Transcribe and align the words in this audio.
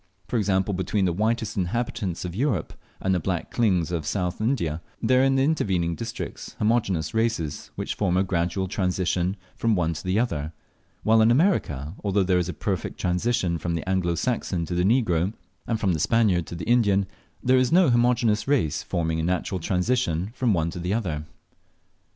For 0.27 0.37
example, 0.37 0.73
between 0.73 1.05
the 1.05 1.13
whitest 1.13 1.55
inhabitants 1.55 2.25
of 2.25 2.33
Europe 2.35 2.73
and 2.99 3.13
the 3.13 3.19
black 3.19 3.51
Klings 3.53 3.91
of 3.91 4.07
South 4.07 4.41
India, 4.41 4.81
there 4.99 5.21
are 5.21 5.25
in 5.25 5.35
the 5.35 5.43
intervening 5.43 5.93
districts 5.93 6.55
homogeneous 6.57 7.13
races 7.13 7.69
which 7.75 7.93
form 7.93 8.17
a 8.17 8.23
gradual 8.23 8.67
transition 8.67 9.37
from 9.55 9.75
one 9.75 9.93
to 9.93 10.03
the 10.03 10.17
other; 10.17 10.53
while 11.03 11.21
in 11.21 11.29
America, 11.29 11.93
although 12.03 12.23
there 12.23 12.39
is 12.39 12.49
a 12.49 12.53
perfect 12.53 12.99
transition 12.99 13.59
from 13.59 13.75
the 13.75 13.87
Anglo 13.87 14.15
Saxon 14.15 14.65
to 14.65 14.73
the 14.73 14.83
negro, 14.83 15.33
and 15.67 15.79
from 15.79 15.93
the 15.93 15.99
Spaniard 15.99 16.47
to 16.47 16.55
the 16.55 16.65
Indian, 16.65 17.05
there 17.43 17.59
is 17.59 17.71
no 17.71 17.91
homogeneous 17.91 18.47
race 18.47 18.81
forming 18.81 19.19
a 19.19 19.23
natural 19.23 19.59
transition 19.59 20.31
from 20.33 20.51
one 20.51 20.71
to 20.71 20.79
the 20.79 20.95
other. 20.95 21.25